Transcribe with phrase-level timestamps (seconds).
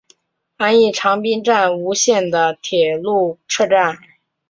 [0.57, 3.99] 安艺长滨站吴线的铁路车站。